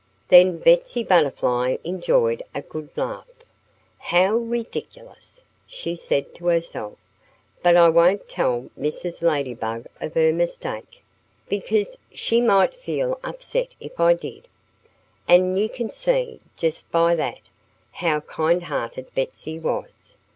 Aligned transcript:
Then 0.29 0.57
Betsy 0.57 1.03
Butterfly 1.03 1.77
enjoyed 1.83 2.41
a 2.55 2.63
good 2.63 2.89
laugh. 2.97 3.27
"How 3.99 4.33
ridiculous!" 4.35 5.43
she 5.67 5.95
said 5.95 6.33
to 6.33 6.47
herself. 6.47 6.97
"But 7.61 7.75
I 7.75 7.87
won't 7.89 8.27
tell 8.27 8.71
Mrs. 8.75 9.21
Ladybug 9.21 9.85
of 10.01 10.15
her 10.15 10.33
mistake, 10.33 11.03
because 11.47 11.99
she 12.11 12.41
might 12.41 12.73
feel 12.73 13.19
upset 13.23 13.67
if 13.79 13.99
I 13.99 14.15
did." 14.15 14.47
And 15.27 15.59
you 15.59 15.69
can 15.69 15.87
see, 15.87 16.39
just 16.57 16.89
by 16.91 17.13
that, 17.13 17.39
how 17.91 18.21
kind 18.21 18.63
hearted 18.63 19.13
Betsy 19.13 19.59
was. 19.59 20.15